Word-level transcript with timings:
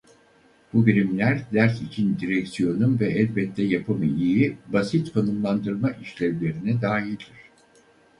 Bu 0.73 0.85
birimler 0.85 1.41
ders 1.53 1.81
için 1.81 2.19
direksiyonun 2.19 2.99
ve 2.99 3.05
elbette 3.11 3.63
yapımı-iyi 3.63 4.57
basit 4.67 5.11
konumlandırma 5.13 5.91
işlevlerine 5.91 6.81
dahildir. 6.81 7.31